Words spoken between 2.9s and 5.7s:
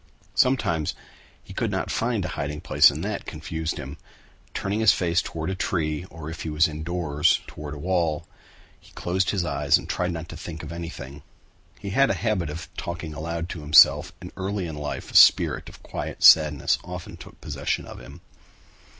that confused him. Turning his face toward a